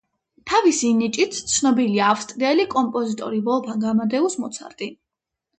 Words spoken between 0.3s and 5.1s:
თავისი ნიჭით ცნობილია ავსტრიელი კომპოზიტორი ვოლფგანგ ამადეუს მოცარტი.